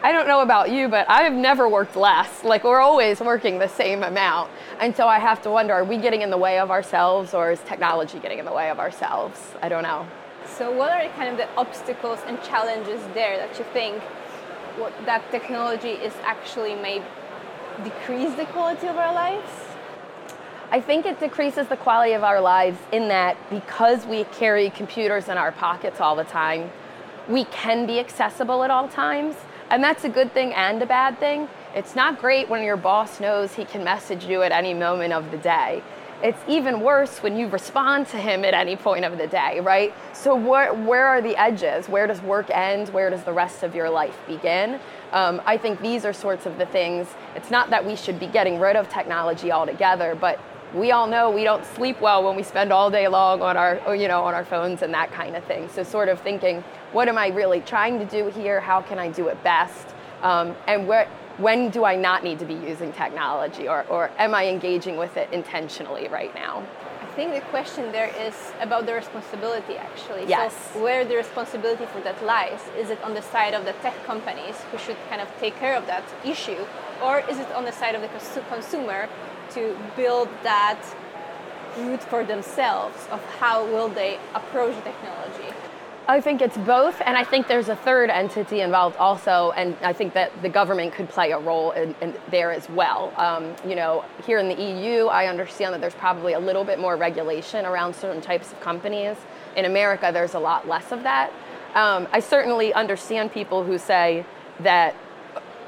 I 0.02 0.12
don't 0.12 0.28
know 0.28 0.40
about 0.40 0.70
you, 0.70 0.88
but 0.88 1.08
I've 1.08 1.32
never 1.32 1.68
worked 1.68 1.96
less. 1.96 2.44
Like, 2.44 2.62
we're 2.62 2.80
always 2.80 3.20
working 3.20 3.58
the 3.58 3.68
same 3.68 4.02
amount. 4.02 4.50
And 4.78 4.94
so 4.94 5.08
I 5.08 5.18
have 5.18 5.40
to 5.42 5.50
wonder 5.50 5.72
are 5.72 5.84
we 5.84 5.96
getting 5.96 6.20
in 6.20 6.30
the 6.30 6.36
way 6.36 6.58
of 6.58 6.70
ourselves 6.70 7.32
or 7.32 7.52
is 7.52 7.60
technology 7.60 8.18
getting 8.18 8.38
in 8.38 8.44
the 8.44 8.52
way 8.52 8.70
of 8.70 8.78
ourselves? 8.78 9.40
I 9.62 9.68
don't 9.68 9.82
know. 9.82 10.06
So, 10.46 10.70
what 10.70 10.90
are 10.90 11.08
kind 11.10 11.30
of 11.30 11.36
the 11.36 11.48
obstacles 11.56 12.20
and 12.26 12.40
challenges 12.42 13.02
there 13.14 13.36
that 13.38 13.58
you 13.58 13.64
think 13.72 14.02
what 14.76 14.92
that 15.06 15.30
technology 15.30 15.90
is 15.90 16.12
actually 16.22 16.74
may 16.74 17.02
decrease 17.82 18.34
the 18.34 18.46
quality 18.46 18.86
of 18.86 18.96
our 18.96 19.12
lives? 19.12 19.50
I 20.70 20.80
think 20.80 21.06
it 21.06 21.20
decreases 21.20 21.68
the 21.68 21.76
quality 21.76 22.12
of 22.12 22.24
our 22.24 22.40
lives 22.40 22.78
in 22.92 23.08
that 23.08 23.36
because 23.50 24.06
we 24.06 24.24
carry 24.24 24.70
computers 24.70 25.28
in 25.28 25.38
our 25.38 25.52
pockets 25.52 26.00
all 26.00 26.16
the 26.16 26.24
time, 26.24 26.70
we 27.28 27.44
can 27.46 27.86
be 27.86 27.98
accessible 27.98 28.64
at 28.64 28.70
all 28.70 28.88
times. 28.88 29.36
And 29.70 29.82
that's 29.82 30.04
a 30.04 30.08
good 30.08 30.32
thing 30.32 30.52
and 30.52 30.82
a 30.82 30.86
bad 30.86 31.18
thing. 31.18 31.48
It's 31.74 31.96
not 31.96 32.20
great 32.20 32.48
when 32.48 32.62
your 32.62 32.76
boss 32.76 33.18
knows 33.18 33.54
he 33.54 33.64
can 33.64 33.82
message 33.82 34.24
you 34.24 34.42
at 34.42 34.52
any 34.52 34.74
moment 34.74 35.12
of 35.12 35.30
the 35.30 35.38
day. 35.38 35.82
It's 36.22 36.38
even 36.48 36.80
worse 36.80 37.22
when 37.22 37.36
you 37.36 37.48
respond 37.48 38.06
to 38.08 38.16
him 38.16 38.44
at 38.44 38.54
any 38.54 38.76
point 38.76 39.04
of 39.04 39.18
the 39.18 39.26
day, 39.26 39.60
right? 39.60 39.92
So, 40.12 40.34
where, 40.34 40.72
where 40.72 41.06
are 41.06 41.20
the 41.20 41.36
edges? 41.36 41.88
Where 41.88 42.06
does 42.06 42.22
work 42.22 42.50
end? 42.50 42.88
Where 42.90 43.10
does 43.10 43.24
the 43.24 43.32
rest 43.32 43.62
of 43.62 43.74
your 43.74 43.90
life 43.90 44.16
begin? 44.26 44.80
Um, 45.12 45.42
I 45.44 45.56
think 45.56 45.80
these 45.80 46.04
are 46.04 46.12
sorts 46.12 46.46
of 46.46 46.56
the 46.56 46.66
things. 46.66 47.08
It's 47.34 47.50
not 47.50 47.70
that 47.70 47.84
we 47.84 47.96
should 47.96 48.18
be 48.18 48.26
getting 48.26 48.58
rid 48.58 48.76
of 48.76 48.88
technology 48.88 49.52
altogether, 49.52 50.16
but 50.18 50.40
we 50.74 50.92
all 50.92 51.06
know 51.06 51.30
we 51.30 51.44
don't 51.44 51.64
sleep 51.64 52.00
well 52.00 52.24
when 52.24 52.36
we 52.36 52.42
spend 52.42 52.72
all 52.72 52.90
day 52.90 53.06
long 53.06 53.42
on 53.42 53.56
our, 53.56 53.94
you 53.94 54.08
know, 54.08 54.22
on 54.22 54.34
our 54.34 54.44
phones 54.44 54.82
and 54.82 54.92
that 54.94 55.12
kind 55.12 55.36
of 55.36 55.44
thing. 55.44 55.68
So, 55.68 55.82
sort 55.82 56.08
of 56.08 56.20
thinking, 56.20 56.64
what 56.92 57.08
am 57.08 57.18
I 57.18 57.28
really 57.28 57.60
trying 57.60 57.98
to 57.98 58.06
do 58.06 58.28
here? 58.28 58.60
How 58.60 58.80
can 58.80 58.98
I 58.98 59.10
do 59.10 59.28
it 59.28 59.42
best? 59.42 59.88
Um, 60.22 60.56
and 60.66 60.88
where, 60.88 61.08
when 61.38 61.70
do 61.70 61.84
I 61.84 61.96
not 61.96 62.22
need 62.22 62.38
to 62.38 62.44
be 62.44 62.54
using 62.54 62.92
technology 62.92 63.66
or, 63.66 63.84
or 63.88 64.10
am 64.18 64.34
I 64.34 64.46
engaging 64.46 64.96
with 64.96 65.16
it 65.16 65.28
intentionally 65.32 66.08
right 66.08 66.34
now? 66.34 66.62
I 67.00 67.06
think 67.16 67.34
the 67.34 67.40
question 67.42 67.92
there 67.92 68.12
is 68.18 68.34
about 68.60 68.86
the 68.86 68.94
responsibility 68.94 69.76
actually. 69.76 70.26
Yes. 70.26 70.54
So 70.72 70.82
where 70.82 71.04
the 71.04 71.16
responsibility 71.16 71.86
for 71.86 72.00
that 72.00 72.24
lies? 72.24 72.60
Is 72.76 72.90
it 72.90 73.02
on 73.02 73.14
the 73.14 73.22
side 73.22 73.54
of 73.54 73.64
the 73.64 73.72
tech 73.74 73.94
companies 74.04 74.56
who 74.70 74.78
should 74.78 74.96
kind 75.08 75.20
of 75.20 75.28
take 75.38 75.56
care 75.56 75.76
of 75.76 75.86
that 75.86 76.04
issue? 76.24 76.64
Or 77.02 77.20
is 77.30 77.38
it 77.38 77.50
on 77.52 77.64
the 77.64 77.72
side 77.72 77.94
of 77.94 78.02
the 78.02 78.08
consumer 78.48 79.08
to 79.50 79.76
build 79.96 80.28
that 80.42 80.80
route 81.78 82.02
for 82.02 82.24
themselves 82.24 83.06
of 83.10 83.24
how 83.38 83.64
will 83.64 83.88
they 83.88 84.18
approach 84.34 84.74
technology? 84.84 85.23
I 86.06 86.20
think 86.20 86.42
it's 86.42 86.58
both, 86.58 87.00
and 87.06 87.16
I 87.16 87.24
think 87.24 87.48
there's 87.48 87.70
a 87.70 87.76
third 87.76 88.10
entity 88.10 88.60
involved 88.60 88.98
also, 88.98 89.52
and 89.52 89.74
I 89.80 89.94
think 89.94 90.12
that 90.12 90.42
the 90.42 90.50
government 90.50 90.92
could 90.92 91.08
play 91.08 91.30
a 91.30 91.38
role 91.38 91.70
in, 91.70 91.94
in 92.02 92.14
there 92.30 92.52
as 92.52 92.68
well. 92.68 93.10
Um, 93.16 93.56
you 93.66 93.74
know, 93.74 94.04
here 94.26 94.38
in 94.38 94.48
the 94.48 94.62
EU, 94.62 95.06
I 95.06 95.28
understand 95.28 95.72
that 95.72 95.80
there's 95.80 95.94
probably 95.94 96.34
a 96.34 96.38
little 96.38 96.62
bit 96.62 96.78
more 96.78 96.96
regulation 96.96 97.64
around 97.64 97.96
certain 97.96 98.20
types 98.20 98.52
of 98.52 98.60
companies. 98.60 99.16
In 99.56 99.64
America, 99.64 100.10
there's 100.12 100.34
a 100.34 100.38
lot 100.38 100.68
less 100.68 100.92
of 100.92 101.04
that. 101.04 101.32
Um, 101.74 102.06
I 102.12 102.20
certainly 102.20 102.74
understand 102.74 103.32
people 103.32 103.64
who 103.64 103.78
say 103.78 104.26
that 104.60 104.94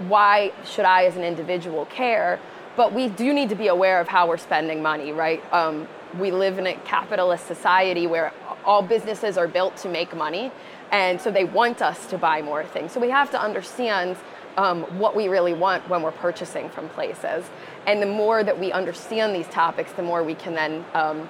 why 0.07 0.53
should 0.67 0.85
I, 0.85 1.07
as 1.07 1.17
an 1.17 1.25
individual, 1.25 1.87
care? 1.87 2.39
But 2.77 2.93
we 2.93 3.09
do 3.09 3.33
need 3.33 3.49
to 3.49 3.55
be 3.55 3.69
aware 3.69 4.03
of 4.03 4.09
how 4.09 4.29
we're 4.29 4.37
spending 4.37 4.83
money, 4.83 5.13
right? 5.13 5.43
Um, 5.51 5.89
we 6.19 6.31
live 6.31 6.59
in 6.59 6.67
a 6.67 6.75
capitalist 6.75 7.47
society 7.47 8.07
where 8.07 8.35
all 8.67 8.83
businesses 8.83 9.39
are 9.39 9.49
built 9.49 9.77
to 9.79 9.89
make 9.89 10.15
money, 10.15 10.53
and 10.91 11.21
so 11.21 11.31
they 11.31 11.45
want 11.45 11.83
us 11.83 12.07
to 12.07 12.19
buy 12.19 12.43
more 12.43 12.65
things. 12.65 12.93
So 12.93 13.01
we 13.01 13.11
have 13.11 13.31
to 13.31 13.41
understand 13.41 14.17
um, 14.57 14.83
what 14.99 15.15
we 15.15 15.29
really 15.29 15.53
want 15.53 15.89
when 15.89 16.03
we're 16.03 16.13
purchasing 16.13 16.69
from 16.71 16.89
places. 16.91 17.45
And 17.87 18.03
the 18.03 18.07
more 18.07 18.43
that 18.43 18.59
we 18.59 18.73
understand 18.73 19.35
these 19.35 19.49
topics, 19.49 19.93
the 19.93 20.03
more 20.03 20.23
we 20.23 20.35
can 20.35 20.55
then 20.55 20.85
um, 20.95 21.29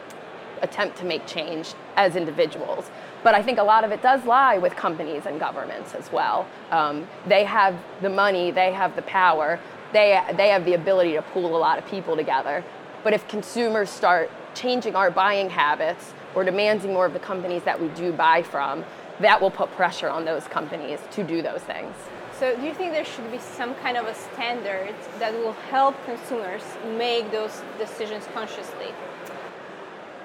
attempt 0.63 0.97
to 0.99 1.05
make 1.05 1.27
change 1.27 1.75
as 1.97 2.17
individuals. 2.17 2.91
But 3.23 3.35
I 3.35 3.43
think 3.43 3.59
a 3.59 3.63
lot 3.63 3.85
of 3.85 3.91
it 3.91 4.03
does 4.03 4.25
lie 4.25 4.59
with 4.59 4.77
companies 4.77 5.27
and 5.27 5.41
governments 5.41 5.95
as 5.95 6.11
well. 6.13 6.47
Um, 6.71 7.07
they 7.27 7.45
have 7.45 7.77
the 8.01 8.09
money, 8.09 8.51
they 8.51 8.73
have 8.73 8.95
the 8.97 9.03
power, 9.03 9.59
they, 9.93 10.21
they 10.37 10.49
have 10.49 10.65
the 10.65 10.75
ability 10.75 11.13
to 11.15 11.23
pool 11.23 11.57
a 11.57 11.59
lot 11.59 11.79
of 11.79 11.87
people 11.87 12.17
together. 12.17 12.65
But 13.03 13.13
if 13.13 13.27
consumers 13.29 13.91
start 13.91 14.31
changing 14.55 14.97
our 14.97 15.11
buying 15.11 15.51
habits, 15.51 16.15
or 16.37 16.45
demanding 16.45 16.93
more 16.93 17.07
of 17.07 17.15
the 17.15 17.19
companies 17.19 17.65
that 17.65 17.81
we 17.81 17.89
do 17.89 18.13
buy 18.13 18.43
from, 18.43 18.85
that 19.19 19.41
will 19.41 19.51
put 19.51 19.73
pressure 19.73 20.09
on 20.09 20.25
those 20.25 20.45
companies 20.45 21.01
to 21.11 21.25
do 21.25 21.43
those 21.43 21.63
things. 21.63 21.95
So, 22.39 22.55
do 22.55 22.63
you 22.63 22.75
think 22.75 22.93
there 22.93 23.05
should 23.05 23.33
be 23.33 23.39
some 23.39 23.75
kind 23.77 23.97
of 23.97 24.07
a 24.07 24.15
standard 24.15 24.95
that 25.19 25.33
will 25.33 25.55
help 25.71 25.95
consumers 26.05 26.63
make 26.99 27.33
those 27.33 27.63
decisions 27.79 28.29
consciously? 28.35 28.89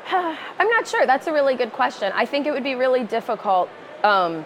I'm 0.11 0.67
not 0.67 0.85
sure. 0.85 1.05
That's 1.05 1.27
a 1.27 1.31
really 1.31 1.55
good 1.55 1.71
question. 1.71 2.11
I 2.13 2.25
think 2.25 2.45
it 2.45 2.51
would 2.51 2.65
be 2.65 2.75
really 2.75 3.05
difficult 3.05 3.69
um, 4.03 4.45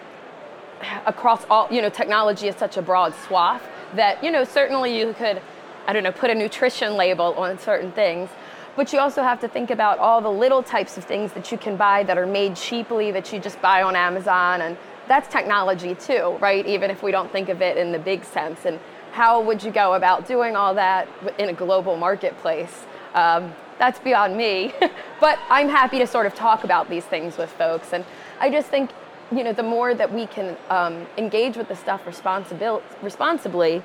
across 1.06 1.44
all, 1.50 1.66
you 1.68 1.82
know, 1.82 1.90
technology 1.90 2.46
is 2.46 2.54
such 2.54 2.76
a 2.76 2.82
broad 2.82 3.14
swath 3.26 3.62
that, 3.94 4.22
you 4.22 4.30
know, 4.30 4.44
certainly 4.44 4.96
you 4.96 5.12
could, 5.14 5.42
I 5.88 5.92
don't 5.92 6.04
know, 6.04 6.12
put 6.12 6.30
a 6.30 6.34
nutrition 6.36 6.94
label 6.94 7.34
on 7.34 7.58
certain 7.58 7.90
things. 7.90 8.30
But 8.76 8.92
you 8.92 8.98
also 9.00 9.22
have 9.22 9.40
to 9.40 9.48
think 9.48 9.70
about 9.70 9.98
all 9.98 10.20
the 10.20 10.30
little 10.30 10.62
types 10.62 10.98
of 10.98 11.04
things 11.04 11.32
that 11.32 11.50
you 11.50 11.56
can 11.56 11.76
buy 11.76 12.02
that 12.04 12.18
are 12.18 12.26
made 12.26 12.56
cheaply 12.56 13.10
that 13.12 13.32
you 13.32 13.40
just 13.40 13.60
buy 13.62 13.82
on 13.82 13.96
Amazon. 13.96 14.60
And 14.60 14.76
that's 15.08 15.28
technology 15.28 15.94
too, 15.94 16.36
right? 16.40 16.64
Even 16.66 16.90
if 16.90 17.02
we 17.02 17.10
don't 17.10 17.32
think 17.32 17.48
of 17.48 17.62
it 17.62 17.78
in 17.78 17.90
the 17.90 17.98
big 17.98 18.22
sense. 18.22 18.66
And 18.66 18.78
how 19.12 19.40
would 19.40 19.62
you 19.62 19.70
go 19.70 19.94
about 19.94 20.28
doing 20.28 20.56
all 20.56 20.74
that 20.74 21.08
in 21.38 21.48
a 21.48 21.54
global 21.54 21.96
marketplace? 21.96 22.84
Um, 23.14 23.54
that's 23.78 23.98
beyond 23.98 24.36
me, 24.36 24.74
but 25.20 25.38
I'm 25.48 25.68
happy 25.68 25.98
to 25.98 26.06
sort 26.06 26.26
of 26.26 26.34
talk 26.34 26.64
about 26.64 26.90
these 26.90 27.04
things 27.04 27.38
with 27.38 27.50
folks. 27.52 27.94
And 27.94 28.04
I 28.40 28.50
just 28.50 28.68
think, 28.68 28.90
you 29.32 29.42
know, 29.42 29.52
the 29.52 29.62
more 29.62 29.94
that 29.94 30.12
we 30.12 30.26
can 30.26 30.56
um, 30.68 31.06
engage 31.16 31.56
with 31.56 31.68
the 31.68 31.76
stuff 31.76 32.06
responsibly, 32.06 33.82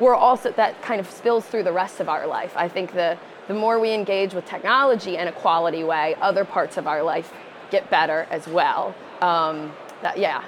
we're 0.00 0.14
also 0.14 0.50
that 0.52 0.82
kind 0.82 1.00
of 1.00 1.08
spills 1.10 1.46
through 1.46 1.62
the 1.62 1.72
rest 1.72 2.00
of 2.00 2.08
our 2.08 2.26
life. 2.26 2.52
I 2.56 2.68
think 2.68 2.92
the 2.92 3.18
the 3.48 3.54
more 3.54 3.78
we 3.78 3.92
engage 3.92 4.34
with 4.34 4.44
technology 4.46 5.16
in 5.16 5.28
a 5.28 5.32
quality 5.32 5.84
way, 5.84 6.16
other 6.20 6.44
parts 6.44 6.76
of 6.76 6.86
our 6.86 7.02
life 7.02 7.32
get 7.70 7.88
better 7.90 8.26
as 8.30 8.46
well. 8.46 8.94
Um, 9.20 9.72
that, 10.02 10.18
yeah. 10.18 10.42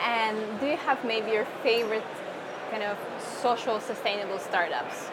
And 0.00 0.60
do 0.60 0.66
you 0.66 0.76
have 0.76 1.04
maybe 1.04 1.32
your 1.32 1.46
favorite 1.62 2.04
kind 2.70 2.82
of 2.82 2.98
social 3.42 3.80
sustainable 3.80 4.38
startups? 4.38 5.10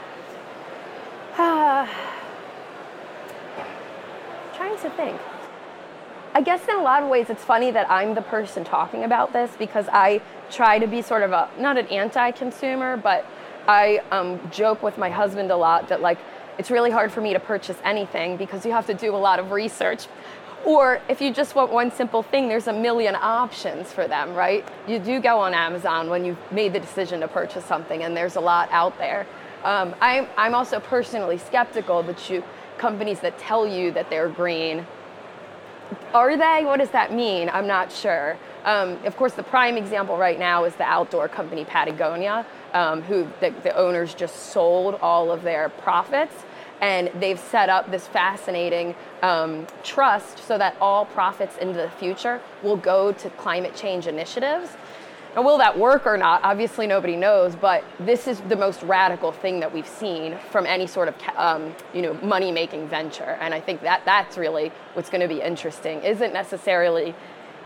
trying 4.55 4.77
to 4.77 4.89
think. 4.91 5.19
I 6.35 6.41
guess 6.41 6.67
in 6.67 6.75
a 6.75 6.81
lot 6.81 7.03
of 7.03 7.09
ways 7.09 7.29
it's 7.29 7.43
funny 7.43 7.69
that 7.71 7.89
I'm 7.91 8.15
the 8.15 8.21
person 8.21 8.63
talking 8.63 9.03
about 9.03 9.33
this 9.33 9.51
because 9.57 9.87
I 9.91 10.21
try 10.49 10.79
to 10.79 10.87
be 10.87 11.01
sort 11.01 11.21
of 11.21 11.31
a 11.31 11.49
not 11.59 11.77
an 11.77 11.87
anti-consumer, 11.87 12.97
but 12.97 13.25
I 13.67 14.01
um, 14.11 14.39
joke 14.51 14.81
with 14.81 14.97
my 14.97 15.09
husband 15.09 15.51
a 15.51 15.55
lot 15.55 15.89
that 15.89 16.01
like 16.01 16.17
it's 16.57 16.71
really 16.71 16.91
hard 16.91 17.11
for 17.11 17.21
me 17.21 17.33
to 17.33 17.39
purchase 17.39 17.77
anything 17.83 18.37
because 18.37 18.65
you 18.65 18.71
have 18.71 18.85
to 18.87 18.93
do 18.93 19.15
a 19.15 19.17
lot 19.17 19.39
of 19.39 19.51
research. 19.51 20.07
Or 20.65 21.01
if 21.09 21.19
you 21.19 21.33
just 21.33 21.55
want 21.55 21.73
one 21.73 21.91
simple 21.91 22.23
thing, 22.23 22.47
there's 22.47 22.67
a 22.67 22.73
million 22.73 23.15
options 23.15 23.91
for 23.91 24.07
them, 24.07 24.33
right? 24.33 24.65
You 24.87 24.97
do 24.99 25.19
go 25.19 25.39
on 25.39 25.53
Amazon 25.53 26.09
when 26.09 26.23
you've 26.23 26.37
made 26.51 26.71
the 26.71 26.79
decision 26.79 27.19
to 27.19 27.27
purchase 27.27 27.65
something, 27.65 28.03
and 28.03 28.15
there's 28.15 28.37
a 28.37 28.41
lot 28.41 28.69
out 28.71 28.97
there. 28.97 29.27
Um, 29.65 29.93
I'm, 29.99 30.27
I'm 30.37 30.55
also 30.55 30.79
personally 30.79 31.37
skeptical 31.37 32.01
that 32.03 32.29
you 32.29 32.43
companies 32.77 33.19
that 33.19 33.37
tell 33.37 33.67
you 33.67 33.91
that 33.91 34.09
they're 34.09 34.29
green 34.29 34.85
are 36.13 36.37
they? 36.37 36.65
What 36.65 36.79
does 36.79 36.91
that 36.91 37.13
mean? 37.13 37.49
I'm 37.49 37.67
not 37.67 37.91
sure. 37.91 38.37
Um, 38.65 38.99
of 39.05 39.17
course, 39.17 39.33
the 39.33 39.43
prime 39.43 39.77
example 39.77 40.17
right 40.17 40.39
now 40.39 40.63
is 40.63 40.75
the 40.75 40.83
outdoor 40.83 41.27
company 41.27 41.65
Patagonia, 41.65 42.45
um, 42.73 43.01
who 43.03 43.27
the, 43.39 43.53
the, 43.63 43.75
owners 43.75 44.13
just 44.13 44.51
sold 44.51 44.95
all 44.95 45.31
of 45.31 45.43
their 45.43 45.69
profits. 45.69 46.33
And 46.81 47.09
they've 47.19 47.39
set 47.39 47.69
up 47.69 47.89
this 47.91 48.07
fascinating 48.07 48.95
um, 49.21 49.67
trust 49.83 50.39
so 50.39 50.57
that 50.57 50.75
all 50.81 51.05
profits 51.05 51.57
into 51.57 51.79
the 51.79 51.89
future 51.89 52.41
will 52.61 52.75
go 52.75 53.13
to 53.13 53.29
climate 53.31 53.75
change 53.75 54.07
initiatives. 54.07 54.75
Now, 55.35 55.41
will 55.41 55.57
that 55.57 55.79
work 55.79 56.05
or 56.05 56.15
not? 56.15 56.43
Obviously, 56.43 56.85
nobody 56.85 57.15
knows, 57.15 57.55
but 57.55 57.83
this 57.99 58.27
is 58.27 58.39
the 58.41 58.55
most 58.55 58.83
radical 58.83 59.31
thing 59.31 59.61
that 59.61 59.73
we've 59.73 59.87
seen 59.87 60.37
from 60.51 60.67
any 60.67 60.85
sort 60.85 61.07
of 61.07 61.15
um, 61.37 61.75
you 61.91 62.03
know, 62.03 62.13
money 62.15 62.51
making 62.51 62.87
venture. 62.87 63.37
And 63.41 63.51
I 63.51 63.59
think 63.59 63.81
that 63.81 64.03
that's 64.05 64.37
really 64.37 64.71
what's 64.93 65.09
going 65.09 65.21
to 65.21 65.27
be 65.27 65.41
interesting. 65.41 66.03
Isn't 66.03 66.33
necessarily 66.33 67.15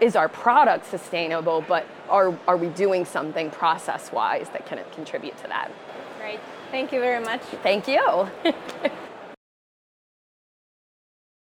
is 0.01 0.15
our 0.15 0.29
product 0.29 0.85
sustainable, 0.85 1.63
but 1.67 1.85
are, 2.09 2.37
are 2.47 2.57
we 2.57 2.67
doing 2.69 3.05
something 3.05 3.49
process 3.49 4.11
wise 4.11 4.49
that 4.49 4.65
can 4.65 4.79
contribute 4.93 5.37
to 5.37 5.47
that? 5.47 5.71
Great. 6.19 6.39
Thank 6.71 6.91
you 6.91 6.99
very 6.99 7.23
much. 7.23 7.41
Thank 7.63 7.87
you. 7.87 8.27